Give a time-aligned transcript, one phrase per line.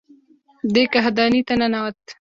[0.73, 1.99] دی کاهدانې ته ننوت.